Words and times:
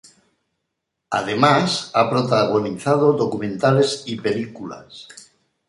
Además, 1.11 1.91
ha 1.93 2.09
protagonizado 2.09 3.13
documentales 3.13 4.01
y 4.07 4.15
películas. 4.15 5.07